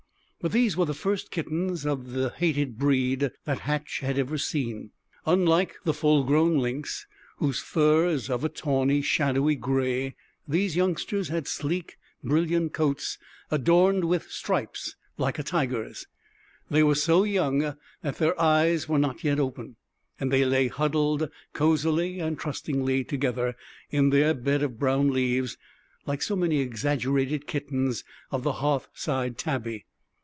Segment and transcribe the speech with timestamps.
[0.43, 4.89] But these were the first kittens of the hated breed that Hatch had ever seen.
[5.27, 7.05] Unlike the full grown lynx,
[7.37, 10.15] whose fur is of a tawny, shadowy gray,
[10.47, 13.19] these youngsters had sleek, brilliant coats
[13.51, 16.07] adorned with stripes like a tiger's.
[16.71, 19.75] They were so young that their eyes were not yet open,
[20.19, 23.55] and they lay huddled cosily and trustingly together,
[23.91, 25.59] in their bed of brown leaves,
[26.07, 29.85] like so many exaggerated kittens of the hearthside tabby.